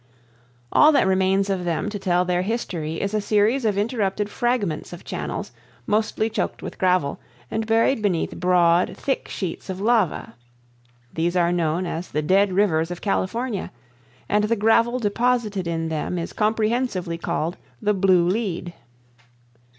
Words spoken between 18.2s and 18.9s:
Lead."